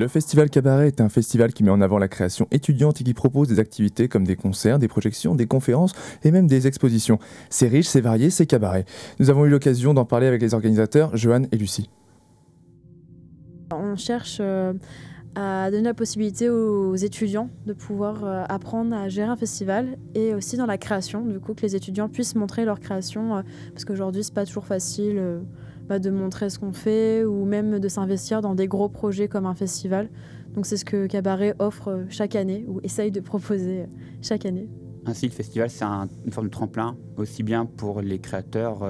[0.00, 3.12] Le Festival Cabaret est un festival qui met en avant la création étudiante et qui
[3.12, 5.92] propose des activités comme des concerts, des projections, des conférences
[6.24, 7.18] et même des expositions.
[7.50, 8.86] C'est riche, c'est varié, c'est cabaret.
[9.18, 11.90] Nous avons eu l'occasion d'en parler avec les organisateurs, Johan et Lucie.
[13.70, 14.72] On cherche euh,
[15.34, 20.32] à donner la possibilité aux étudiants de pouvoir euh, apprendre à gérer un festival et
[20.32, 23.42] aussi dans la création, du coup que les étudiants puissent montrer leur création, euh,
[23.74, 25.42] parce qu'aujourd'hui c'est pas toujours facile
[25.98, 29.54] de montrer ce qu'on fait ou même de s'investir dans des gros projets comme un
[29.54, 30.08] festival.
[30.54, 33.86] Donc c'est ce que Cabaret offre chaque année ou essaye de proposer
[34.22, 34.68] chaque année.
[35.06, 38.82] Ainsi, le festival, c'est une forme de tremplin, aussi bien pour les créateurs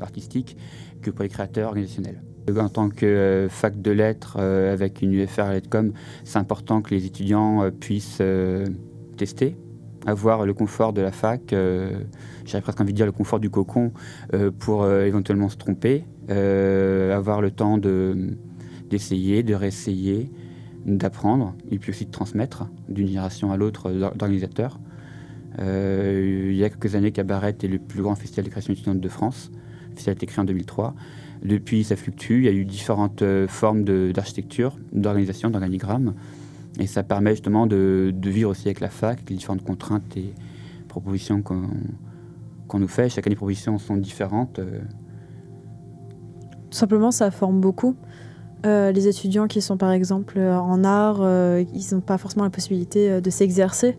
[0.00, 0.56] artistiques
[1.02, 2.20] que pour les créateurs organisationnels.
[2.50, 5.92] En tant que euh, fac de lettres euh, avec une UFR à Letcom,
[6.24, 8.22] c'est important que les étudiants euh, puissent
[9.16, 9.56] tester,
[10.06, 11.54] avoir le confort de la fac,
[12.44, 13.92] j'aurais presque envie de dire le confort du cocon
[14.58, 20.30] pour éventuellement se tromper, avoir le temps d'essayer, de réessayer,
[20.86, 24.80] d'apprendre et puis aussi de transmettre d'une génération à l'autre d'organisateurs.
[25.58, 29.08] il y a quelques années, Cabaret est le plus grand festival de création étudiante de
[29.08, 29.50] France.
[29.90, 30.94] Le festival a été créé en 2003.
[31.44, 32.38] Depuis, ça fluctue.
[32.38, 36.14] Il y a eu différentes euh, formes d'architecture, d'organisation, d'organigramme.
[36.78, 40.34] Et ça permet justement de, vivre aussi avec la fac, les différentes contraintes et
[40.88, 43.08] propositions qu'on nous fait.
[43.08, 44.58] Chaque année, les propositions sont différentes.
[44.58, 44.80] Euh.
[46.70, 47.96] Tout simplement, ça forme beaucoup.
[48.64, 51.18] Euh, les étudiants qui sont par exemple en art,
[51.74, 53.98] ils n'ont pas forcément la possibilité de s'exercer.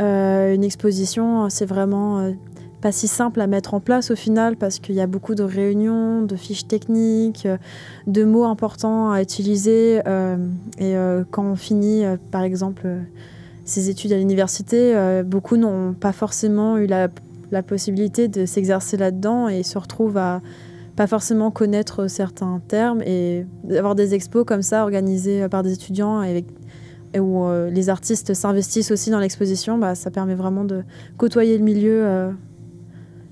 [0.00, 2.32] une exposition, c'est vraiment
[2.82, 5.44] pas si simple à mettre en place au final parce qu'il y a beaucoup de
[5.44, 7.46] réunions, de fiches techniques,
[8.08, 10.02] de mots importants à utiliser.
[10.06, 10.36] Euh,
[10.78, 12.88] et euh, quand on finit, euh, par exemple,
[13.64, 17.08] ses études à l'université, beaucoup n'ont pas forcément eu la,
[17.62, 20.40] possibilité de s'exercer là-dedans et se retrouvent à
[20.96, 26.22] pas forcément connaître certains termes et d'avoir des expos comme ça organisés par des étudiants
[26.22, 26.44] et
[27.20, 30.82] où les artistes s'investissent aussi dans l'exposition, bah, ça permet vraiment de
[31.18, 32.32] côtoyer le milieu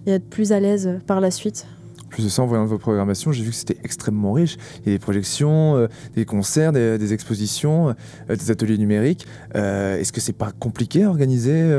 [0.06, 1.66] et être plus à l'aise par la suite.
[2.10, 4.56] Plus de ça, en voyant vos programmations, j'ai vu que c'était extrêmement riche.
[4.80, 7.90] Il y a des projections, euh, des concerts, des, expositions,
[8.28, 9.26] euh, des ateliers numériques.
[9.54, 11.70] Euh, est-ce que c'est pas compliqué à organiser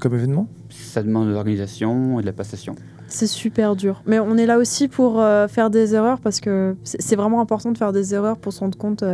[0.00, 0.48] comme événement?
[0.70, 2.74] Ça demande de l'organisation et de la passation.
[3.06, 4.02] C'est super dur.
[4.04, 7.78] Mais on est là aussi pour faire des erreurs parce que c'est vraiment important de
[7.78, 9.04] faire des erreurs pour se rendre compte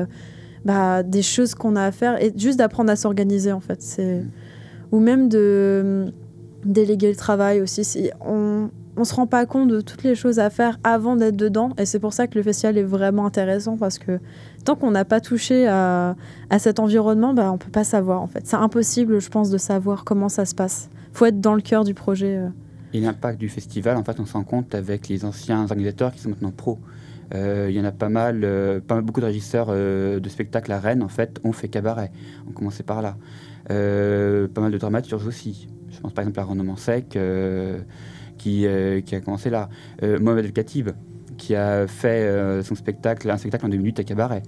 [0.64, 3.82] bah, des choses qu'on a à faire et juste d'apprendre à s'organiser en fait.
[3.82, 4.20] C'est...
[4.20, 4.30] Mm.
[4.92, 6.12] Ou même de
[6.64, 8.10] déléguer le travail aussi.
[8.20, 11.70] On ne se rend pas compte de toutes les choses à faire avant d'être dedans.
[11.78, 14.18] Et c'est pour ça que le festival est vraiment intéressant parce que
[14.64, 16.16] tant qu'on n'a pas touché à,
[16.58, 18.46] cet environnement, bah, on ne peut pas savoir en fait.
[18.46, 20.90] C'est impossible, je pense, de savoir comment ça se passe.
[21.12, 22.36] Il faut être dans le cœur du projet.
[22.36, 22.48] Euh.
[22.92, 26.20] Et l'impact du festival, en fait, on se rend compte avec les anciens organisateurs qui
[26.20, 26.78] sont maintenant pros.
[27.34, 30.80] Euh, il y en a pas mal, euh, pas beaucoup de régisseurs de spectacles à
[30.80, 32.10] Rennes, en fait, ont fait cabaret.
[32.48, 33.16] On commençait par là.
[33.68, 35.68] pas mal de dramaturges aussi.
[35.98, 37.80] Je pense par exemple à Renaud Sec euh,
[38.36, 39.68] qui, euh, qui, a commencé là.
[40.04, 40.90] Euh, Mohamed El Khatib,
[41.36, 44.44] qui a fait son spectacle, un spectacle en deux minutes à Cabaret.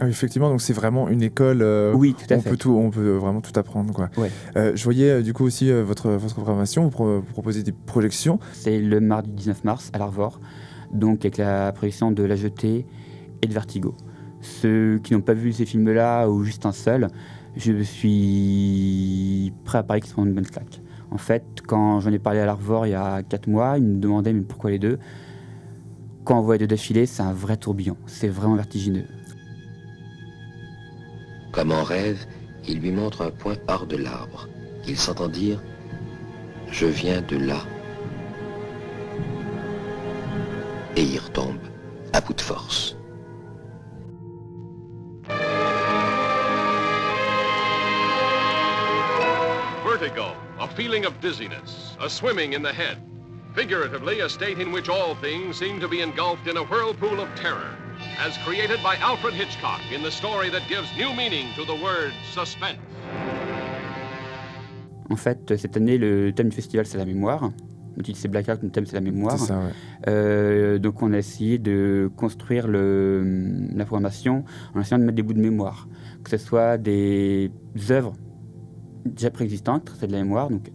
[0.00, 1.64] Ah effectivement, donc c'est vraiment une école
[1.94, 3.94] oui, tout à on, Peut tout, on peut vraiment tout apprendre.
[3.94, 4.10] Quoi.
[4.56, 8.40] je voyais du coup aussi votre, votre programmation, vous, proposez des projections.
[8.52, 10.40] C'est le mardi 19 mars à l'Arvor,
[10.92, 12.84] donc avec la projection de La Jetée
[13.42, 13.94] et de Vertigo.
[14.40, 17.08] Ceux qui n'ont pas vu ces films-là, ou juste un seul,
[17.56, 20.80] je suis prêt à parier qu'ils seront une bonne claque.
[21.10, 23.98] En fait, quand j'en ai parlé à l'Arvor il y a 4 mois, ils me
[23.98, 24.98] demandaient mais pourquoi les deux?
[26.24, 27.96] Quand on voit les deux d'affilée, c'est un vrai tourbillon.
[28.06, 29.06] C'est vraiment vertigineux.
[31.50, 32.24] Comme en rêve,
[32.68, 34.48] il lui montre un point hors de l'arbre.
[34.86, 35.60] Il s'entend dire
[36.68, 37.58] Je viens de là.
[40.96, 41.58] Et il retombe
[42.12, 42.96] à bout de force.
[50.00, 52.96] Vertigo, a feeling of dizziness, a swimming in the head.
[53.54, 57.28] Figuratively, a state in which all things seem to be engulfed in a whirlpool of
[57.34, 57.76] terror,
[58.18, 62.12] as created by Alfred Hitchcock in the story that gives new meaning to the word
[62.32, 62.78] suspense.
[65.10, 67.50] En fait, cette année, le thème du festival, c'est la mémoire.
[67.96, 69.38] Le titre, c'est Blackout, le thème, c'est la mémoire.
[69.38, 69.72] Ça, ouais.
[70.08, 74.44] euh, donc, on a essayé de construire le, la programmation
[74.74, 75.88] en essayant de mettre des bouts de mémoire.
[76.22, 77.50] Que ce soit des
[77.90, 78.14] œuvres
[79.04, 80.50] déjà préexistante, c'est de la mémoire.
[80.50, 80.70] Donc,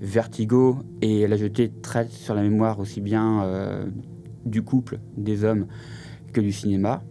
[0.00, 3.86] Vertigo et La Jetée traitent sur la mémoire aussi bien euh,
[4.44, 5.66] du couple, des hommes,
[6.32, 7.02] que du cinéma.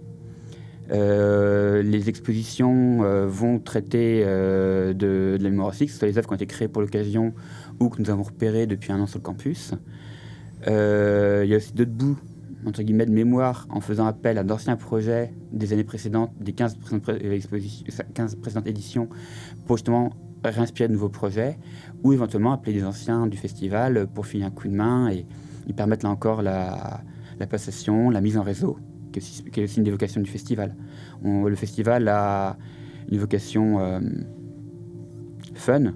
[0.90, 6.38] Euh, les expositions euh, vont traiter de, la mémoire ce soit les œuvres qui ont
[6.38, 7.34] été créées pour l'occasion
[7.82, 9.74] ou que nous avons repérées depuis un an sur le campus.
[10.66, 12.18] Il y a aussi d'autres bouts
[12.68, 16.76] entre guillemets, de mémoire en faisant appel à d'anciens projets des années précédentes, des 15
[16.76, 17.40] précédentes, euh,
[18.14, 19.10] 15 précédentes éditions,
[19.66, 20.12] pour justement
[20.44, 21.58] réinspirer de nouveaux projets,
[22.04, 25.26] ou éventuellement appeler des anciens du festival pour filer un coup de main et,
[25.68, 27.02] y permettre là encore la,
[27.40, 28.78] la passation, la mise en réseau,
[29.12, 30.76] qui est aussi, une des vocations du festival.
[31.24, 32.58] le festival a
[33.10, 34.00] une vocation euh,
[35.56, 35.94] fun,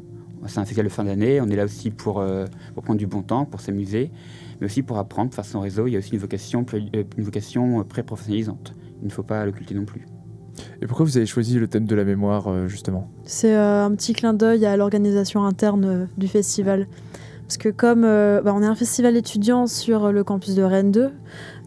[0.48, 3.08] c'est un festival de fin d'année, on est là aussi pour, euh, pour prendre du
[3.08, 4.12] bon temps, pour s'amuser,
[4.60, 5.88] mais aussi pour apprendre, faire son réseau.
[5.88, 8.76] Il y a aussi une vocation, euh, une vocation pré-professionnalisante.
[9.02, 10.06] Il ne faut pas l'occulter non plus.
[10.82, 14.14] Et pourquoi vous avez choisi le thème de la mémoire, euh, justement C'est un petit
[14.14, 16.88] clin d'œil à l'organisation interne du festival.
[17.48, 21.12] Parce que comme bah, on est un festival étudiant sur le campus de Rennes 2,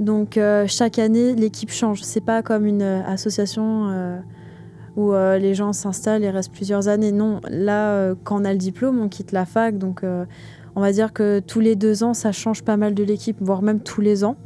[0.01, 2.01] donc chaque année, l'équipe change.
[2.03, 4.23] C'est pas comme une association
[4.97, 7.13] où euh, les gens s'installent et restent plusieurs années.
[7.13, 10.25] Non, là, euh, quand on a le diplôme, on quitte la fac, donc euh,
[10.77, 13.63] on va dire que tous les deux ans, ça change pas mal de l'équipe, voire
[13.63, 14.37] même tous les ans.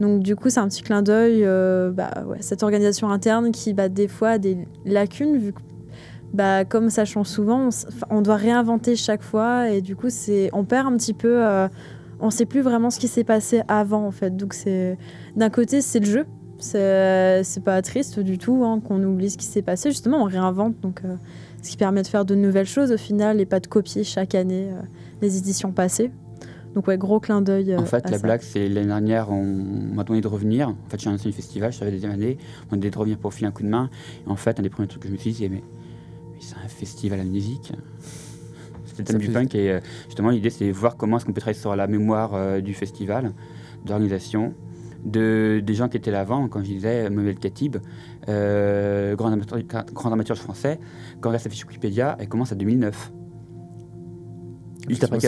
[0.00, 1.42] Donc du coup, c'est un petit clin d'œil,
[1.94, 2.10] bah,
[2.40, 5.60] cette organisation interne qui, bah, des fois, a des lacunes, vu que
[6.34, 7.70] bah, comme ça change souvent,
[8.10, 11.42] on, doit réinventer chaque fois, et du coup, c'est, on perd un petit peu
[12.18, 14.36] on ne sait plus vraiment ce qui s'est passé avant en fait.
[14.36, 14.96] Donc c'est
[15.36, 16.26] d'un côté c'est le jeu
[16.58, 19.90] c'est pas triste du tout hein, qu'on oublie ce qui s'est passé.
[19.90, 21.16] Justement, on réinvente, donc, euh,
[21.62, 24.34] ce qui permet de faire de nouvelles choses au final et pas de copier chaque
[24.34, 24.80] année euh,
[25.22, 26.10] les éditions passées.
[26.76, 27.74] Donc ouais, gros clin d'œil.
[27.74, 30.68] en fait, la blague, c'est l'année dernière, on m'a demandé de revenir.
[30.68, 33.18] En fait, j'ai un du festival, je savais des années, on m'a demandé de revenir
[33.18, 33.88] pour filer un coup de main.
[34.26, 35.62] Et en fait, un des premiers trucs que je me suis dit, c'est mais,
[36.38, 37.72] c'est un festival amnésique.
[38.84, 41.40] C'était le thème du punk et euh, justement l'idée c'est voir comment est-ce qu'on peut
[41.40, 43.32] travailler sur la mémoire du festival,
[43.84, 44.54] d'organisation,
[45.06, 47.08] de, des gens qui étaient là avant, quand je disais
[47.40, 47.78] Katib,
[48.28, 49.58] euh, grand, amateur,
[49.92, 50.78] grand amateur français,
[51.20, 53.12] quand on regarde sa fiche Wikipédia, elle commence à 2009.
[54.88, 55.18] Juste après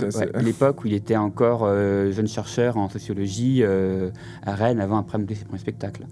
[0.43, 4.11] l'époque où il était encore euh, jeune chercheur en sociologie euh,
[4.43, 6.07] à Rennes avant après monter ses premiers spectacles.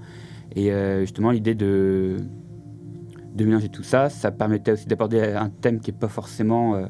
[0.54, 0.70] Et
[1.00, 2.16] justement, l'idée de,
[3.34, 6.88] de mélanger tout ça, ça permettait aussi d'aborder un thème qui n'est pas forcément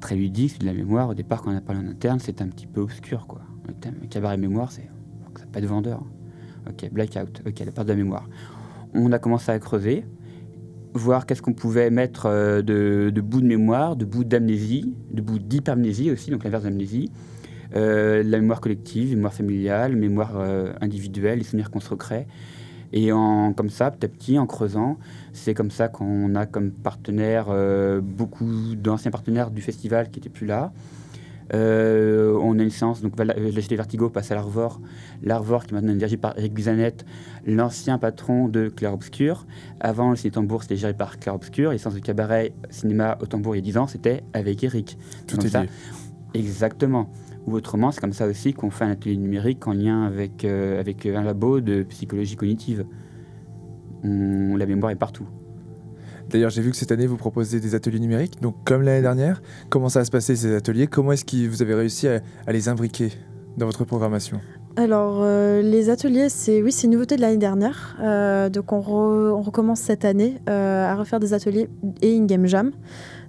[0.00, 1.08] très ludique, c'est de la mémoire.
[1.08, 3.26] Au départ, quand on a parlé en interne, c'était un petit peu obscur.
[3.26, 3.40] Quoi.
[3.66, 4.88] Le thème cabaret mémoire, c'est
[5.50, 6.04] pas de vendeur.
[6.68, 8.28] Ok, blackout, ok, la perte de la mémoire.
[8.94, 10.04] On a commencé à creuser,
[10.96, 15.20] voir qu'est-ce qu'on pouvait mettre euh, de, de bout de mémoire, de bout d'amnésie, de
[15.20, 17.10] bout d'hypermnésie aussi, donc l'inverse d'amnésie.
[17.74, 22.26] Euh, la mémoire collective, mémoire familiale, mémoire euh, individuelle, les souvenirs qu'on se recrée.
[22.92, 24.98] Et en, comme ça, petit à petit, en creusant,
[25.32, 27.46] c'est comme ça qu'on a comme partenaire
[28.00, 30.72] beaucoup d'anciens partenaires du festival qui n'étaient plus là,
[31.54, 34.80] euh, on a une séance, donc la GT Vertigo passe à l'Arvor.
[35.22, 37.04] L'Arvor qui est maintenant dirigé par Eric Bizanette,
[37.46, 39.46] l'ancien patron de Claire Obscur.
[39.80, 41.70] Avant, le ciné Tambour, c'était géré par Claire Obscur.
[41.70, 44.98] Les séances de cabaret cinéma au Tambour il y a 10 ans, c'était avec Eric.
[45.26, 45.64] Tout est ça.
[46.34, 47.10] Exactement.
[47.46, 50.80] Ou autrement, c'est comme ça aussi qu'on fait un atelier numérique en lien avec, euh,
[50.80, 52.84] avec un labo de psychologie cognitive.
[54.02, 55.26] la mémoire est partout.
[56.30, 58.40] D'ailleurs, j'ai vu que cette année, vous proposez des ateliers numériques.
[58.40, 60.86] Donc, comme l'année dernière, comment ça va se passer ces ateliers?
[60.86, 63.12] Comment est-ce que vous avez réussi à, les imbriquer
[63.56, 64.40] dans votre programmation?
[64.76, 67.96] Alors, euh, les ateliers, c'est oui, c'est une nouveauté de l'année dernière.
[68.00, 71.68] Euh, donc, on, recommence cette année euh, à refaire des ateliers
[72.02, 72.72] et une game jam.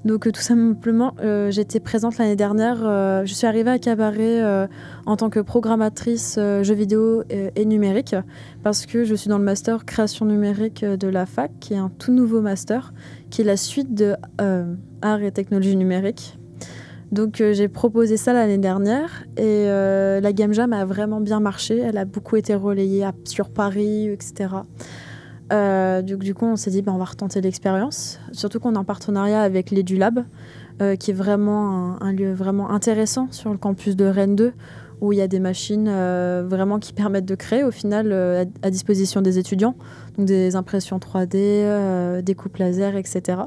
[0.05, 1.15] Donc tout simplement,
[1.49, 2.77] j'étais présente l'année dernière.
[3.25, 4.67] je suis arrivée à Cabaret
[5.05, 8.15] en tant que programmatrice jeux vidéo et, numérique
[8.63, 11.91] parce que je suis dans le master création numérique de la fac, qui est un
[11.97, 12.93] tout nouveau master,
[13.29, 14.15] qui est la suite de
[15.01, 16.37] art et technologie numérique.
[17.11, 21.79] Donc j'ai proposé ça l'année dernière et la Game Jam a vraiment bien marché.
[21.79, 24.47] Elle a beaucoup été relayée sur Paris, etc.
[25.53, 28.19] Euh, du, coup, on s'est dit, ben, on va retenter l'expérience.
[28.31, 30.25] Surtout qu'on est en partenariat avec l'EduLab,
[30.81, 34.53] euh, qui est vraiment un, lieu vraiment intéressant sur le campus de Rennes 2,
[34.99, 38.45] où il y a des machines euh, vraiment qui permettent de créer au final à,
[38.65, 39.75] à, disposition des étudiants.
[40.17, 43.39] Donc des impressions 3D, des coupes laser, etc.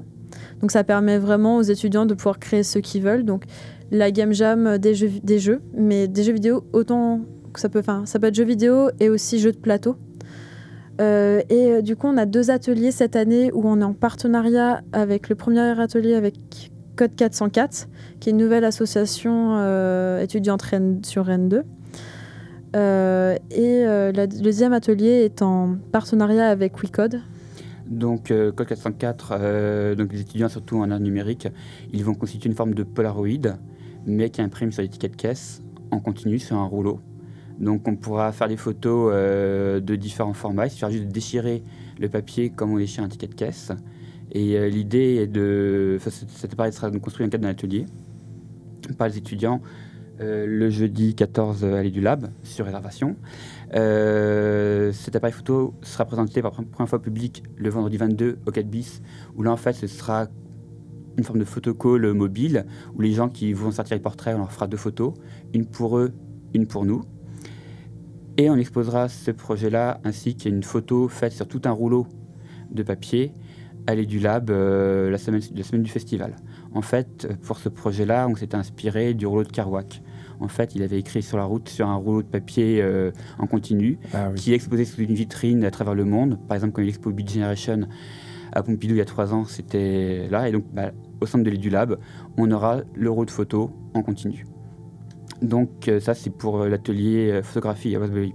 [0.61, 3.25] Donc ça permet vraiment aux étudiants de pouvoir créer ce qu'ils veulent.
[3.25, 3.45] Donc
[3.90, 7.21] la game jam des jeux, des jeux, mais des jeux vidéo autant
[7.52, 9.97] que ça peut, ça peut être jeux vidéo et aussi jeux de plateau.
[11.00, 13.95] Euh, et euh, du coup, on a deux ateliers cette année où on est en
[13.95, 16.35] partenariat avec le premier atelier avec
[16.97, 17.88] Code 404,
[18.19, 20.62] qui est une nouvelle association euh, étudiante
[21.04, 21.59] sur Rennes 2.
[22.75, 27.21] et le deuxième atelier est en partenariat avec WeCode.
[27.87, 31.49] Donc, Code 404, donc les étudiants, surtout en art numérique,
[31.92, 33.57] ils vont constituer une forme de Polaroid,
[34.07, 37.00] mais qui imprime sur l'étiquette caisse en continu sur un rouleau.
[37.61, 40.67] Donc on pourra faire des photos euh, de différents formats.
[40.67, 41.62] Il suffira juste de déchirer
[41.99, 43.71] le papier comme on déchire un ticket de caisse.
[44.33, 45.99] Et euh, l'idée est de...
[46.00, 47.87] Cet appareil sera construit le cadre d'un atelier
[48.97, 49.61] par les étudiants
[50.21, 53.17] euh, le jeudi 14 à du Lab sur réservation.
[53.73, 58.67] Cet appareil photo sera présenté pour la première fois public le vendredi 22 au 4
[58.69, 59.02] bis,
[59.37, 60.26] où là en fait ce sera
[61.17, 64.52] une forme de photocall mobile, où les gens qui vont sortir les portraits, on leur
[64.52, 65.14] fera deux photos,
[65.52, 66.12] une pour eux,
[66.55, 67.02] une pour nous.
[68.40, 72.06] Et on exposera ce projet-là ainsi qu'une photo faite sur tout un rouleau
[72.70, 73.35] de papier
[73.87, 76.37] à du Lab la, semaine, la semaine du festival.
[76.73, 80.00] En fait, pour ce projet-là, on s'est inspiré du rouleau de Kerouac.
[80.40, 83.47] En fait, il avait écrit sur la route sur un rouleau de papier euh, en
[83.47, 86.38] continu Ah qui est exposé sous une vitrine à travers le monde.
[86.49, 87.88] Par exemple, quand il expo Beat Generation
[88.52, 90.49] à Pompidou il y a trois ans, c'était là.
[90.49, 91.99] Et donc, bah, au centre de l'EduLab,
[92.38, 94.47] on aura le rouleau de photo en continu.
[95.42, 98.35] Donc, euh, ça, c'est pour euh, l'atelier euh, photographie à Raspberry.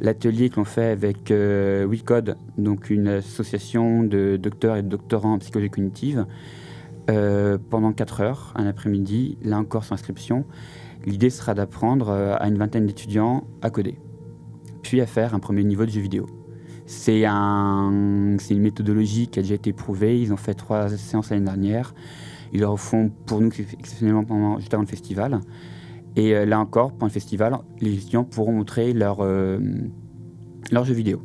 [0.00, 5.34] L'atelier que l'on fait avec euh, WeCode, donc une association de docteurs et de doctorants
[5.34, 6.26] en psychologie cognitive,
[7.70, 10.44] pendant 4 heures, un après-midi, là encore sans inscription.
[11.06, 13.98] L'idée sera d'apprendre à une vingtaine d'étudiants à coder,
[14.82, 16.26] puis à faire un premier niveau de jeu vidéo.
[16.84, 20.20] C'est un, c'est une méthodologie qui a déjà été prouvée.
[20.20, 21.94] Ils ont fait trois séances l'année dernière.
[22.52, 25.40] Ils le refont pour nous exceptionnellement pendant, juste avant le festival.
[26.18, 29.60] Et euh, là encore, pendant le festival, les étudiants pourront montrer leur, euh,
[30.72, 31.22] leur jeu vidéo.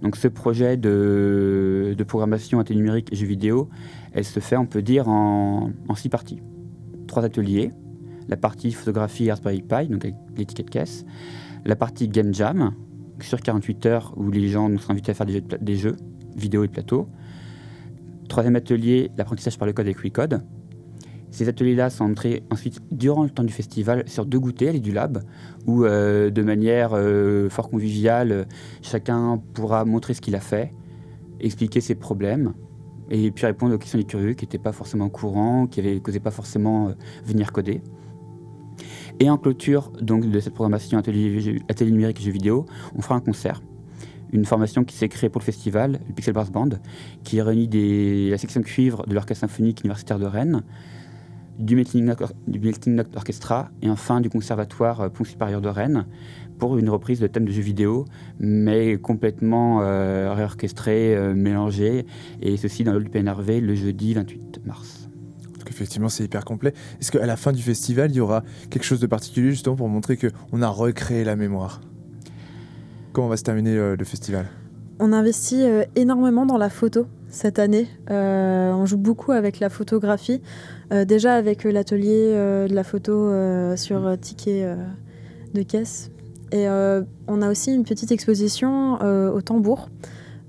[0.00, 3.68] Donc ce projet de, de programmation intelligence numérique et jeux vidéo,
[4.12, 6.40] elle se fait, on peut dire, en, six parties.
[7.08, 7.72] Trois ateliers.
[8.28, 11.04] La partie photographie Raspberry Pi, donc avec l'étiquette caisse.
[11.64, 12.74] La partie Game Jam,
[13.20, 15.96] sur 48 heures, où les gens nous seront invités à faire des jeux, de jeux
[16.36, 17.08] vidéo et de plateau.
[18.28, 20.42] Troisième atelier, l'apprentissage par le code avec WeCode.
[21.36, 24.90] Ces ateliers-là sont entrés ensuite, durant le temps du festival, sur deux goûters, les du
[24.90, 25.22] Lab,
[25.66, 28.48] où euh, de manière euh, fort conviviale,
[28.80, 30.72] chacun pourra montrer ce qu'il a fait,
[31.38, 32.54] expliquer ses problèmes,
[33.10, 36.30] et puis répondre aux questions des curieux qui n'étaient pas forcément courants, qui n'osaient pas
[36.30, 36.92] forcément euh,
[37.26, 37.82] venir coder.
[39.20, 42.64] Et en clôture donc, de cette programmation atelier, numérique et jeux vidéo,
[42.94, 43.60] on fera un concert.
[44.32, 46.70] Une formation qui s'est créée pour le festival, le Pixel Brass Band,
[47.24, 50.62] qui réunit la section cuivre de l'Orchestre symphonique universitaire de Rennes,
[51.58, 52.12] du Melting
[53.14, 56.06] Orchestra et enfin du Conservatoire euh, Pont Supérieur de Rennes
[56.58, 58.04] pour une reprise de thème de jeux vidéo,
[58.38, 62.06] mais complètement euh, réorchestré, euh, mélangé,
[62.40, 65.08] et ceci dans le PNRV le jeudi 28 mars.
[65.58, 66.72] Donc effectivement, c'est hyper complet.
[67.00, 69.88] Est-ce qu'à la fin du festival, il y aura quelque chose de particulier justement pour
[69.88, 71.80] montrer qu'on a recréé la mémoire?
[73.12, 74.46] Comment va se terminer euh, le festival?
[74.98, 77.86] On investit euh, énormément dans la photo cette année.
[78.10, 80.40] Euh, on joue beaucoup avec la photographie.
[80.92, 82.32] Euh, déjà avec l'atelier
[82.68, 83.30] de la photo
[83.76, 84.74] sur ticket
[85.52, 86.10] de caisse.
[86.52, 86.66] Et
[87.26, 89.88] on a aussi une petite exposition au tambour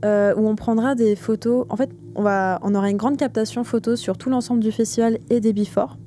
[0.05, 1.65] euh, où on prendra des photos.
[1.69, 5.17] En fait, on, va, on aura une grande captation photo sur tout l'ensemble du festival
[5.29, 5.97] et des before.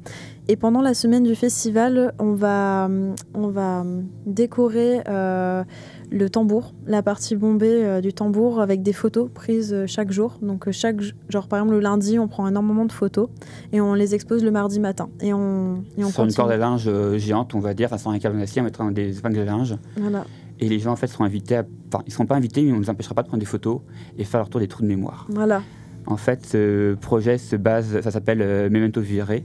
[0.49, 2.91] Et pendant la semaine du festival, on va,
[3.35, 3.85] on va
[4.27, 5.63] décorer euh,
[6.11, 10.39] le tambour, la partie bombée euh, du tambour avec des photos prises euh, chaque jour.
[10.43, 10.97] Donc chaque
[11.29, 13.29] genre par exemple le lundi, on prend énormément de photos
[13.73, 15.09] et on les expose le mardi matin.
[15.21, 18.11] Et on, et on Sur une corde à linge géante, on va dire, enfin sans
[18.11, 19.77] un câble on mettra des épingles de linge.
[19.99, 20.25] Voilà.
[20.61, 21.65] Et les gens en fait seront invités à.
[21.89, 23.81] Enfin, ils seront pas invités, mais on ne les empêchera pas de prendre des photos
[24.19, 25.27] et faire leur tour des trous de mémoire.
[25.31, 25.63] Voilà.
[26.07, 29.41] En fait, ce projet se base, ça s'appelle euh, Memento Vivere.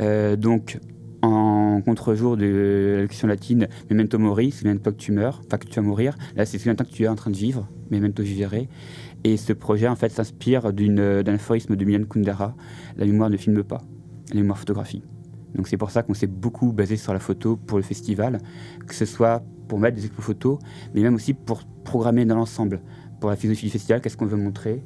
[0.00, 0.78] Euh, donc,
[1.22, 5.66] en contre-jour de la question latine, Memento Mori, c'est même que tu meurs, enfin que
[5.66, 6.16] tu vas mourir.
[6.36, 8.66] Là, c'est temps que tu es en train de vivre, Memento Vivere.
[9.24, 12.54] Et ce projet, en fait, s'inspire d'une- d'un aphorisme de Milan Kundera
[12.96, 13.82] La mémoire ne filme pas,
[14.32, 15.02] la mémoire photographie.
[15.54, 18.38] Donc, c'est pour ça qu'on s'est beaucoup basé sur la photo pour le festival,
[18.86, 20.58] que ce soit pour mettre des expos photos,
[20.94, 22.80] mais même aussi pour programmer dans l'ensemble.
[23.20, 24.82] Pour la philosophie du festival, qu'est-ce qu'on veut montrer?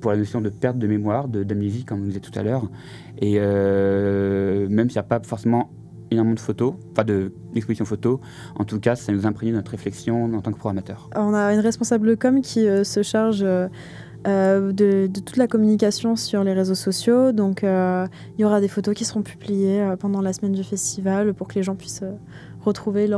[0.00, 2.70] Pour la notion de perte de mémoire, d'amnésie, comme on disait tout à l'heure.
[3.18, 5.70] Et euh, même s'il n'y a pas forcément
[6.10, 8.20] énormément de photos, pas de d'exposition photo,
[8.54, 11.10] en tout cas, ça nous imprègne notre réflexion en tant que programmateur.
[11.16, 13.68] On a une responsable com qui euh, se charge euh,
[14.72, 17.32] de, toute la communication sur les réseaux sociaux.
[17.32, 21.48] Donc il y aura des photos qui seront publiées pendant la semaine du festival pour
[21.48, 22.04] que les gens puissent
[22.68, 23.08] retrouver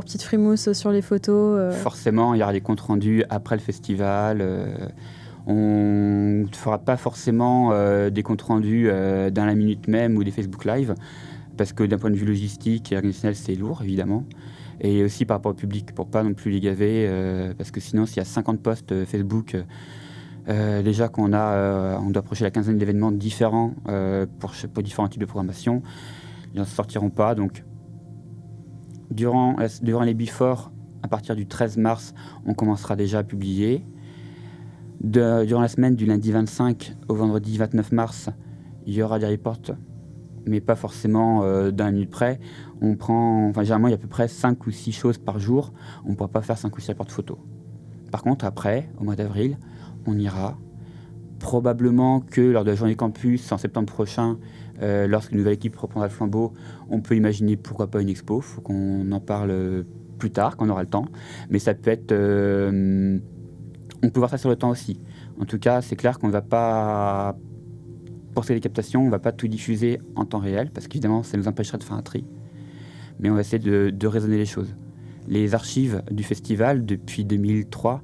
[0.73, 1.59] sur les photos.
[1.59, 1.71] euh.
[1.73, 4.39] Forcément, il y aura des comptes rendus après le festival.
[4.41, 4.67] euh,
[5.47, 10.31] on ne fera pas forcément euh, des comptes rendus dans la minute même ou des
[10.31, 10.95] Facebook Live,
[11.57, 14.25] parce que d'un point de vue logistique et organisationnel, c'est lourd, évidemment.
[14.81, 18.07] Et aussi par rapport au public, pour pas non plus les gaver, parce que sinon,
[18.07, 19.57] s'il y a 50 posts Facebook,
[20.47, 23.75] déjà qu'on on doit approcher la quinzaine d'événements différents
[24.39, 24.53] pour,
[24.83, 25.83] différents types de programmation,
[26.55, 27.35] ils ne sortiront pas.
[29.11, 30.71] Durant, durant les before,
[31.03, 32.15] à partir du 13 mars,
[32.47, 33.85] on commencera déjà à publier.
[35.01, 38.29] Durant la semaine du lundi 25 au vendredi 29 mars,
[38.87, 39.59] il y aura des reports
[40.47, 42.41] mais pas forcément d'un minute près.
[42.81, 45.39] On prend, enfin, généralement, il y a à peu près 5 ou 6 choses par
[45.39, 45.73] jour.
[46.05, 47.39] On ne pourra pas faire 5 ou 6 rapports de photos.
[48.11, 49.59] Par contre, après, au mois d'avril,
[50.07, 50.59] on ira.
[51.39, 54.39] Probablement que lors de la journée campus, en septembre prochain,
[54.83, 56.53] euh, lorsqu'une nouvelle équipe reprendra le flambeau,
[56.89, 58.41] on peut imaginer pourquoi pas une expo.
[58.41, 59.85] Faut qu'on en parle
[60.21, 61.07] plus tard, quand on aura le temps.
[61.49, 62.13] Mais ça peut être.
[62.13, 63.19] Euh,
[64.03, 65.01] on peut voir ça sur le temps aussi.
[65.41, 67.37] En tout cas, c'est clair qu'on ne va pas.
[68.35, 71.37] Pour ces captations, on ne va pas tout diffuser en temps réel, parce qu'évidemment, ça
[71.37, 72.25] nous empêcherait de faire un tri.
[73.19, 74.77] Mais on va essayer de, de raisonner les choses.
[75.27, 78.03] Les archives du festival, depuis 2003,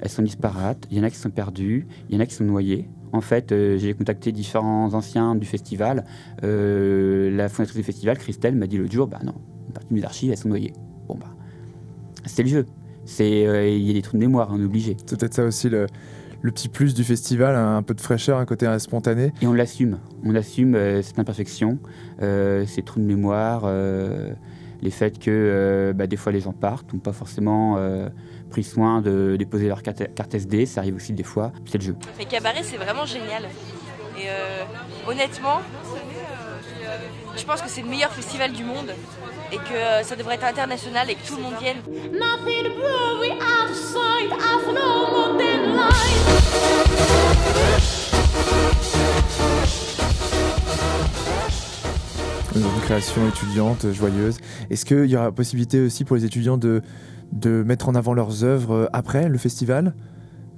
[0.00, 0.86] elles sont disparates.
[0.90, 2.88] Il y en a qui sont perdues, il y en a qui sont noyées.
[3.12, 6.04] En fait, euh, j'ai contacté différents anciens du festival.
[6.42, 9.34] Euh, la fondatrice du festival, Christelle, m'a dit l'autre jour, bah non,
[9.66, 10.72] une partie de mes archives, elles sont noyées.
[11.08, 11.34] Bon bah,
[12.24, 12.66] c'est le jeu.
[13.04, 14.96] C'est, euh, il y a des trous de mémoire, on est obligé.
[15.06, 15.86] C'est peut-être ça aussi le,
[16.42, 19.32] le, petit plus du festival, un peu de fraîcheur, un côté spontané.
[19.40, 19.98] Et on l'assume.
[20.24, 21.78] On assume cette imperfection,
[22.20, 23.70] ces trous de mémoire,
[24.82, 27.78] les faits que bah, des fois les gens partent, ou pas forcément
[28.50, 31.96] pris soin de déposer leur carte, SD, ça arrive aussi des fois, c'est le jeu.
[32.18, 33.44] Mais Cabaret, c'est vraiment génial.
[34.18, 34.64] Et euh,
[35.06, 35.60] honnêtement,
[37.36, 38.92] je pense que c'est le meilleur festival du monde
[39.52, 41.76] et que euh, ça devrait être international et que tout le monde vienne.
[52.54, 54.38] Une création étudiante, joyeuse.
[54.70, 56.82] Est-ce qu'il y aura possibilité aussi pour les étudiants de,
[57.32, 59.94] de mettre en avant leurs œuvres euh, après le festival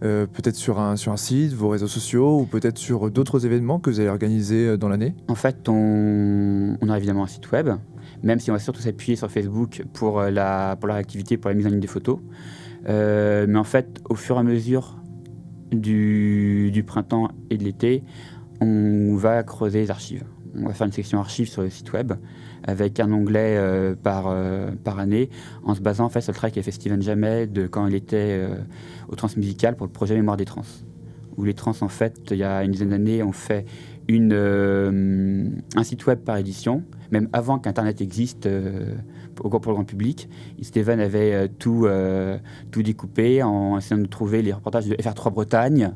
[0.05, 3.81] euh, peut-être sur un, sur un site, vos réseaux sociaux, ou peut-être sur d'autres événements
[3.81, 5.17] que vous allez organiser euh, dans l'année?
[5.27, 7.71] En fait, on, a évidemment un site web,
[8.23, 11.57] même si on va surtout s'appuyer sur Facebook pour la, pour la réactivité, pour la
[11.57, 12.21] mise en ligne des photos.
[12.87, 15.03] mais en fait, au fur et à mesure
[15.73, 18.05] du, du printemps et de l'été,
[18.61, 20.23] on va creuser les archives.
[20.55, 22.13] On va faire une section archives sur le site web
[22.65, 25.31] avec un onglet euh, par, euh, par année,
[25.65, 27.95] en se basant en fait sur le travail qu'a fait Steven Jamais de quand il
[27.95, 28.57] était euh,
[29.09, 30.63] au Transmusical pour le projet Mémoire des Trans.
[31.37, 33.65] Où les trans, en fait, il y a une dizaine d'années, ont fait
[34.09, 38.49] une, un site web par édition, même avant qu'Internet existe
[39.39, 40.29] pour, pour le grand public.
[40.63, 42.39] Steven avait euh, tout, euh,
[42.71, 45.93] tout découpé en essayant de trouver les reportages de FR3 Bretagne,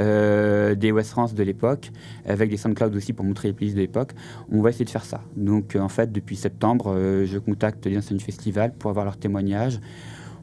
[0.00, 1.90] euh, des West France de l'époque,
[2.26, 4.12] avec des SoundCloud aussi pour montrer les playlists de l'époque.
[4.50, 5.20] On va essayer de faire ça.
[5.36, 6.94] Donc en fait, depuis septembre,
[7.24, 9.80] je contacte les anciens du festival pour avoir leurs témoignages.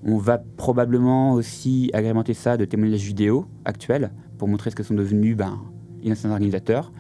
[0.04, 4.94] On va probablement aussi agrémenter ça de témoignages vidéo actuels pour montrer ce que sont
[4.94, 5.60] devenus ben,
[6.04, 6.92] les anciens organisateurs.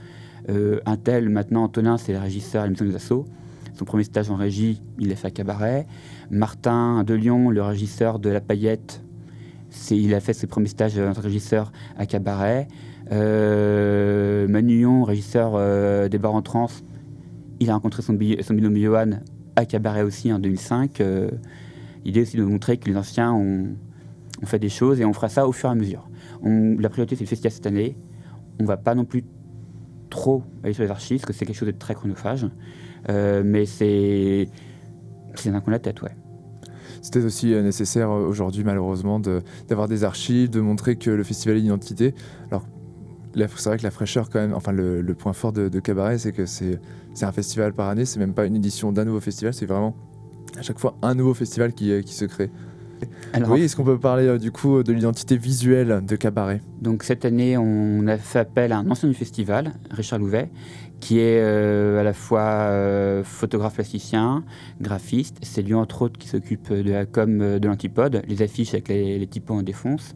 [0.49, 3.25] Un tel, maintenant, Antonin, c'est le régisseur à l'émission des Assauts.
[3.73, 5.86] Son premier stage en régie, il l'a fait à Cabaret.
[6.31, 9.03] Martin de Lyon, le régisseur de La Paillette,
[9.91, 12.67] il a fait ses premiers stages en tant que régisseur à Cabaret.
[13.12, 14.47] Euh,
[15.05, 16.67] régisseur euh, des bars en trans,
[17.60, 19.12] il a rencontré son, son binôme Johan
[19.55, 21.01] à Cabaret aussi en 2005.
[21.01, 21.29] Euh,
[22.03, 23.67] L'idée aussi de montrer que les anciens ont,
[24.45, 26.07] fait des choses et on fera ça au fur et à mesure.
[26.43, 27.97] la priorité, c'est le festival cette année.
[28.60, 29.23] On ne va pas non plus
[30.10, 32.48] trop aller sur les archives, parce que c'est quelque chose de très chronophage.
[33.10, 34.50] Euh, mais c'est
[35.46, 36.15] un coup de la tête, ouais.
[37.02, 41.58] C'était aussi euh, nécessaire euh, aujourd'hui, malheureusement, d'avoir des archives, de montrer que le festival
[41.58, 42.15] est d'identité.
[42.50, 42.65] Alors,
[43.36, 46.46] c'est vrai que la fraîcheur, quand même, enfin, le, point fort de, Cabaret, c'est que
[46.46, 46.80] c'est
[47.22, 49.96] un festival par année, c'est même pas une édition d'un nouveau festival, c'est vraiment
[50.58, 52.50] à chaque fois un nouveau festival qui, qui se crée.
[53.33, 56.62] Alors, oui, est-ce qu'on peut parler du coup de l'identité visuelle de Cabaret?
[56.81, 60.49] Donc cette année, on a fait appel à un ancien du festival, Richard Louvet,
[60.99, 64.43] qui est euh, à la fois euh, photographe plasticien,
[64.81, 65.38] graphiste.
[65.41, 68.88] C'est lui, entre autres, qui s'occupe de la com euh, de l'antipode, les affiches avec
[68.88, 70.15] les, typos en défonce,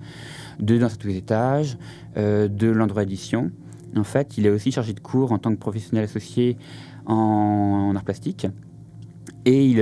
[0.59, 1.77] de Dans tous les étages,
[2.15, 3.51] de l'endroit édition.
[3.95, 6.57] En fait, il est aussi chargé de cours en tant que professionnel associé
[7.05, 8.47] en, art plastique.
[9.45, 9.77] Et il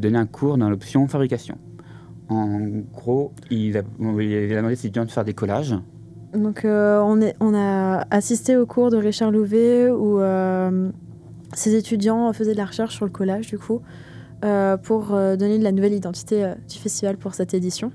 [0.00, 1.58] donnait un cours dans l'option fabrication.
[2.28, 2.58] En
[2.92, 5.76] gros, il a, demandé à ses étudiants de faire des collages
[6.36, 7.00] donc euh,
[7.40, 10.90] on, a assisté au cours de Richard Louvet où euh,
[11.54, 13.80] ces étudiants faisaient de la recherche sur le collage du coup
[14.44, 17.90] euh, pour donner de la nouvelle identité du festival pour cette édition.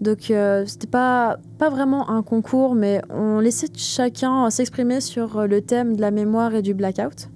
[0.00, 0.32] Donc
[0.66, 6.00] c'était pas, pas vraiment un concours mais on laissait chacun s'exprimer sur le thème de
[6.00, 7.28] la mémoire et du blackout.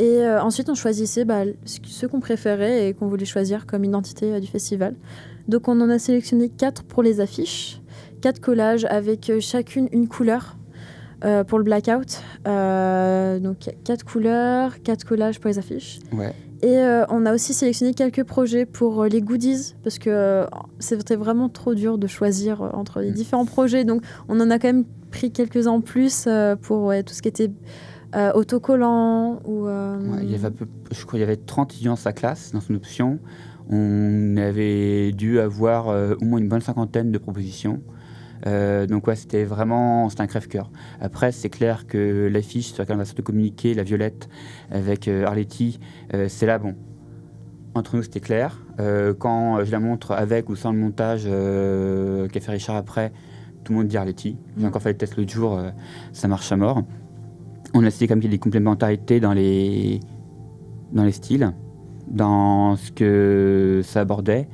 [0.00, 4.46] Et ensuite on choisissait bah, ce qu'on préférait et qu'on voulait choisir comme identité du
[4.46, 4.94] festival.
[5.48, 7.80] Donc on en a sélectionné quatre pour les affiches
[8.24, 10.56] quatre collages avec euh, chacune une couleur
[11.26, 12.22] euh, pour le blackout.
[12.48, 15.98] Euh, donc quatre couleurs, quatre collages pour les affiches.
[16.62, 16.78] Et
[17.10, 20.46] on a aussi sélectionné quelques projets pour les goodies parce que
[20.78, 23.14] c'était vraiment trop dur de choisir entre les mm.
[23.14, 23.84] différents projets.
[23.84, 26.26] Donc on en a quand même pris quelques-uns en plus
[26.62, 27.50] pour tout ce qui était
[28.34, 29.66] autocollants ou.
[29.66, 32.52] Ouais, il y avait peu- je crois qu'il y avait 30 étudiants dans sa classe,
[32.52, 33.18] dans son option.
[33.70, 37.80] On avait dû avoir euh, au moins une bonne cinquantaine de propositions.
[38.46, 40.70] Euh, donc ouais, c'était vraiment c'était un crève-cœur.
[41.00, 44.28] Après, c'est clair que l'affiche sur laquelle on va se communiquer, la violette
[44.70, 45.78] avec euh, Arletty,
[46.12, 46.74] euh, c'est là bon.
[47.74, 48.60] Entre nous, c'était clair.
[49.18, 53.12] Quand je la montre avec ou sans le montage qu'a fait Richard après,
[53.64, 54.36] tout le monde dit Arletty.
[54.56, 55.60] J'ai encore fait le test l'autre jour,
[56.12, 56.84] ça marche à mort.
[57.72, 59.98] On a essayé comme qu'il y ait des complémentarités dans les,
[60.92, 61.52] dans les styles,
[62.08, 64.48] dans ce que ça abordait.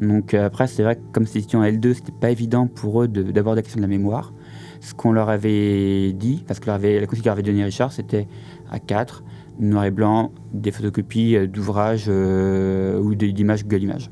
[0.00, 3.08] Donc euh, après, c'est vrai que comme étudiants en L2, c'était pas évident pour eux
[3.08, 4.32] de- d'aborder la question de la mémoire.
[4.80, 7.64] Ce qu'on leur avait dit, parce que leur avait- la consigne qu'il leur avait donnée
[7.64, 8.26] Richard, c'était
[8.70, 9.22] à 4,
[9.60, 14.10] noir et blanc, des photocopies euh, d'ouvrages euh, ou d'images Google Images.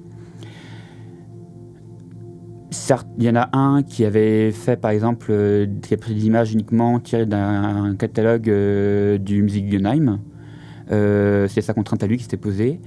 [2.70, 7.26] Certes, il y en a un qui avait fait, par exemple, des images uniquement tirées
[7.26, 8.44] d'un catalogue
[9.20, 10.20] du Musée Guggenheim.
[10.90, 12.80] Euh, c'est sa contrainte à lui qui s'était posée.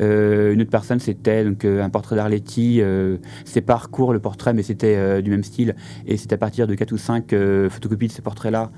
[0.00, 2.80] Euh, une autre personne, c'était donc euh, un portrait d'Arletty.
[2.80, 5.74] Euh, c'est pas recours le portrait, mais c'était du même style.
[6.06, 8.70] Et c'est à partir de 4 ou 5 euh, photocopies de ce portrait-là,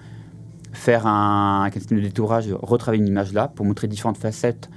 [0.72, 4.70] faire un, un de détourage, retravailler une image là pour montrer différentes facettes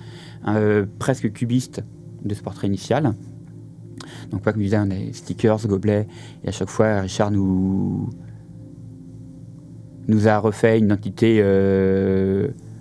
[1.00, 1.84] presque cubistes
[2.24, 3.14] de ce portrait initial.
[4.32, 6.08] Donc, comme je disais, on a stickers, gobelets,
[6.44, 8.10] et à chaque fois, Richard nous,
[10.08, 11.42] nous a refait une identité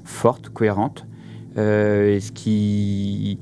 [0.05, 1.06] forte, cohérente.
[1.57, 3.39] Euh, ce qui.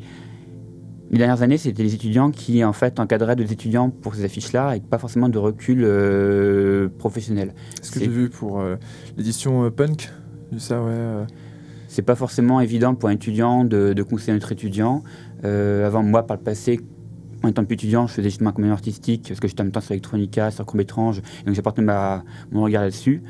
[1.11, 4.69] Les dernières années, c'était les étudiants qui, en fait, encadraient des étudiants pour ces affiches-là,
[4.69, 7.55] avec pas forcément de recul euh, professionnel.
[7.81, 8.77] Est-ce que j'ai vu pour euh,
[9.17, 10.11] l'édition euh, Punk?
[10.59, 11.27] Ça, ouais.
[11.87, 15.05] C'est pas forcément évident pour un étudiant de, de conseiller un autre étudiant.
[15.45, 16.81] Avant, moi, par le passé,
[17.45, 19.73] en étant plus étudiant, je faisais justement un compagnon artistique, parce que j'étais en même
[19.73, 23.23] temps sur Electronica, sur Courbe Étrange, donc j'apportais mon regard là-dessus.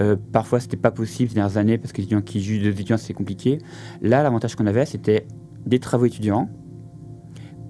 [0.00, 2.70] Euh, parfois, c'était pas possible ces dernières années, parce que les étudiants qui jugent deux
[2.70, 3.58] étudiants, c'est compliqué.
[4.00, 5.26] Là, l'avantage qu'on avait, c'était
[5.66, 6.48] des travaux étudiants,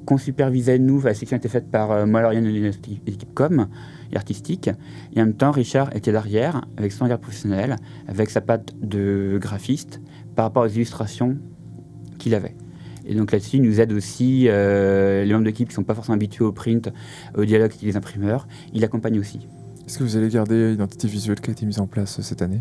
[0.06, 3.68] qu'on supervisait, nous, la section était faite par euh, moi, Lauriane, et notre équipe com
[4.12, 4.68] et artistique.
[5.14, 7.76] Et en même temps, Richard était derrière, avec son regard professionnel,
[8.08, 10.00] avec sa patte de graphiste,
[10.34, 11.38] par rapport aux illustrations
[12.18, 12.56] qu'il avait.
[13.04, 15.94] Et donc là-dessus, il nous aide aussi euh, les membres d'équipe qui ne sont pas
[15.94, 16.90] forcément habitués au print,
[17.36, 18.46] au dialogue avec les imprimeurs.
[18.72, 19.40] Il accompagne aussi.
[19.86, 22.42] Est-ce que vous allez garder l'identité visuelle qui a été mise en place euh, cette
[22.42, 22.60] année?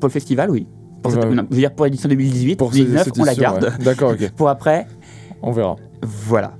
[0.00, 0.66] Pour le festival, oui.
[1.02, 1.20] Pour, Ouais.
[1.20, 3.64] cette- non, je veux dire pour l'édition 2018, Pour 2019, cette on la édition, garde.
[3.64, 3.84] ouais.
[3.84, 4.30] D'accord, ok.
[4.36, 4.86] Pour après,
[5.42, 5.76] On verra.
[6.02, 6.52] voilà.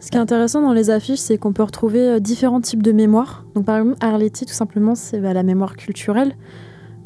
[0.00, 2.92] Ce qui est intéressant dans les affiches, c'est qu'on peut retrouver euh, différents types de
[2.92, 3.46] mémoire.
[3.54, 6.34] Donc, par exemple, Arletty, tout simplement, c'est bah, la mémoire culturelle.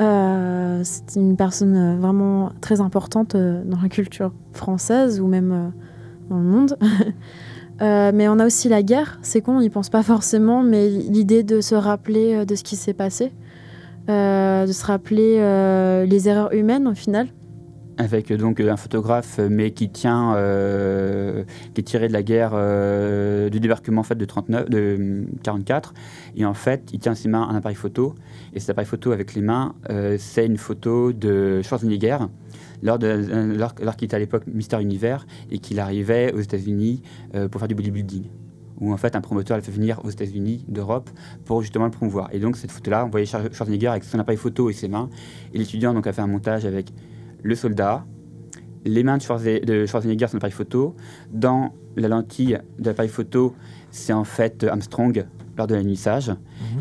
[0.01, 5.53] Euh, c'est une personne euh, vraiment très importante euh, dans la culture française ou même
[5.53, 5.69] euh,
[6.31, 6.77] dans le monde.
[7.81, 9.19] Euh, mais on a aussi la guerre.
[9.23, 12.65] C'est con, on n'y pense pas forcément, mais l'idée de se rappeler euh, de ce
[12.65, 13.33] qui s'est passé,
[14.09, 15.37] euh, de se rappeler
[16.07, 17.29] les erreurs humaines au final.
[17.99, 20.35] Avec euh, donc euh, un photographe, euh, mais qui tient,
[21.75, 22.51] qui est tiré de la guerre,
[23.51, 25.95] du débarquement en fait de 39, de hum, 44,
[26.37, 28.15] et en fait, il tient ses mains un appareil photo,
[28.55, 29.75] et cet appareil photo avec les mains,
[30.19, 32.19] c'est une photo de Schwarzenegger
[32.83, 37.03] lors, de, lors, était à l'époque Mister Univers et qu'il arrivait aux États-Unis
[37.51, 38.25] pour faire du bodybuilding.
[38.81, 41.11] Où en fait un promoteur l'a fait venir aux États-Unis d'Europe
[41.45, 42.29] pour justement le promouvoir.
[42.33, 45.11] Et donc cette photo-là, on voyait Schwar- Schwarzenegger avec son appareil photo et ses mains.
[45.53, 46.93] Et l'étudiant donc a fait un montage avec
[47.43, 48.05] le soldat,
[48.85, 50.95] les mains de, Schwarze- de Schwarzenegger sur l'appareil photo.
[51.33, 53.55] Dans la lentille de l'appareil photo,
[53.91, 56.33] c'est en fait Armstrong lors de l'annissage.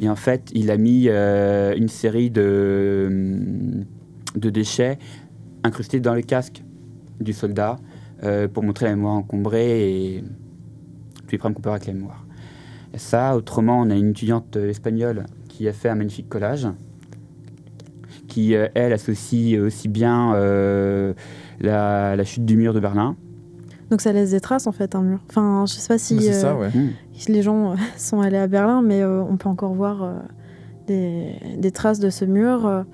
[0.02, 3.84] Et en fait, il a mis euh, une série de,
[4.36, 5.00] de déchets
[5.64, 6.64] incrustés dans le casque
[7.20, 7.78] du soldat
[8.24, 10.24] euh, pour montrer la mémoire encombrée et
[11.26, 12.26] tous les problèmes qu'on peut avoir avec la mémoire.
[12.94, 16.68] Et ça, autrement, on a une étudiante euh, espagnole qui a fait un magnifique collage
[18.38, 21.14] qui, euh, elle, associe aussi bien euh,
[21.60, 23.16] la, la chute du mur de Berlin.
[23.90, 25.20] Donc ça laisse des traces en fait, un mur.
[25.28, 26.70] Enfin, je sais pas si ça, euh, ouais.
[26.70, 26.92] Hmm.
[27.30, 30.14] les gens euh, sont allés à Berlin, mais euh, on peut encore voir euh,
[30.86, 32.86] des, des traces de ce mur.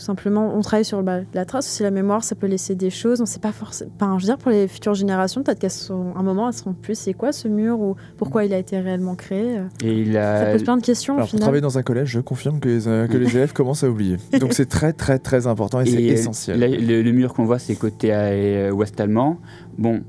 [0.00, 2.74] Euh, tout simplement, on travaille sur bah, la trace aussi, la mémoire, ça peut laisser
[2.74, 3.20] des choses.
[3.20, 3.90] On sait pas forcément.
[3.96, 6.98] Enfin, je veux dire, pour les futures générations, peut-être qu'à un moment, elles seront plus
[6.98, 9.58] c'est quoi ce mur ou pourquoi il a été réellement créé.
[9.58, 9.64] euh?
[9.84, 11.42] Et il a- Ça pose plein de questions au Alors, pour final.
[11.42, 14.16] travailler dans un collège, je confirme que les, euh, que les élèves commencent à oublier.
[14.40, 16.58] Donc c'est très très très important et, c'est Et essentiel.
[16.60, 19.38] le, le mur qu'on voit, c'est côté euh, ouest allemand.
[19.78, 20.00] Bon,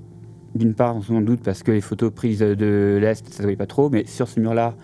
[0.55, 3.41] d'une part, on s'en doute parce que les photos prises de l'est, ça ne se
[3.41, 4.75] voyait pas trop, mais sur ce mur-là,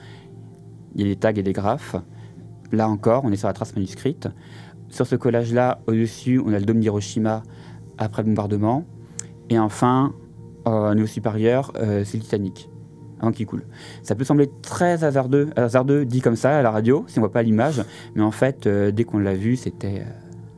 [0.96, 1.96] il y a des tags et des graphes.
[2.72, 4.28] Là encore, on est sur la trace manuscrite.
[4.90, 7.44] Sur ce collage-là, au-dessus, on a le dôme d'Hiroshima
[7.98, 8.84] après le bombardement.
[9.50, 10.14] Et enfin,
[10.68, 12.70] euh, au niveau supérieur, euh, c'est le Titanic,
[13.20, 13.64] avant qu'il coule.
[14.04, 17.28] Ça peut sembler très hasardeux, hasardeux dit comme ça à la radio, si on ne
[17.28, 17.82] voit pas l'image,
[18.16, 20.12] mais en fait, euh, dès qu'on l'a vu, c'était euh,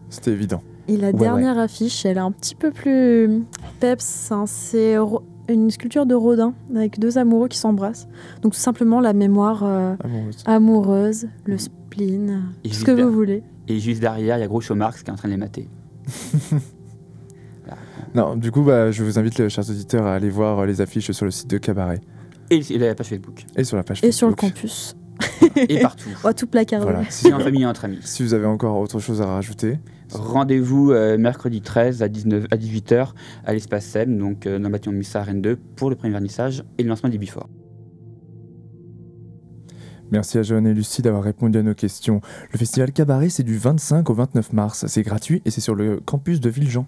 [0.10, 0.62] C'était évident.
[0.88, 3.44] Et la Ouais, dernière affiche, elle est un petit peu plus
[3.80, 4.32] peps.
[4.32, 4.46] hein.
[4.48, 8.08] C'est Ro- une sculpture de Rodin avec deux amoureux qui s'embrassent.
[8.42, 10.44] Donc tout simplement la mémoire euh, Amoureuse.
[10.48, 13.44] amoureuse, le spleen, Et ce que vous voulez.
[13.70, 15.70] Et juste derrière, il y a Groucho Marx qui est en train de les mater.
[18.16, 20.82] Non, du coup, bah, je vous invite, les chers auditeurs, à aller voir euh, les
[20.82, 22.02] affiches sur le site de Cabaret
[22.50, 23.46] Et, et la page Facebook.
[23.56, 24.54] et sur la page Et sur le Facebook.
[24.56, 24.96] campus.
[25.70, 26.10] Et partout.
[26.24, 26.86] On va tout placarder.
[26.86, 27.04] Voilà.
[27.12, 28.00] Si en famille et entre amis.
[28.02, 29.78] Si vous avez encore autre chose à rajouter,
[30.12, 33.10] Rendez-vous euh, mercredi 13 à, 19, à 18h
[33.46, 36.64] à l'espace SEM, donc euh, dans le bâtiment Missa Rennes 2, pour le premier vernissage
[36.80, 37.48] et le lancement du Before.
[40.12, 42.22] Merci à Joanne et Lucie d'avoir répondu à nos questions.
[42.52, 44.86] Le festival Cabaret, c'est du 25 au 29 mars.
[44.88, 46.86] C'est gratuit et c'est sur le campus de Villejean.